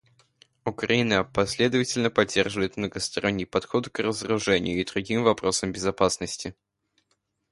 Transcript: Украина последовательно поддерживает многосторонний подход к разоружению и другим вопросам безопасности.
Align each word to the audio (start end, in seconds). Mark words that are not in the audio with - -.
Украина 0.65 1.23
последовательно 1.23 2.09
поддерживает 2.09 2.75
многосторонний 2.75 3.45
подход 3.45 3.89
к 3.89 3.99
разоружению 3.99 4.81
и 4.81 4.83
другим 4.83 5.21
вопросам 5.21 5.71
безопасности. 5.71 6.55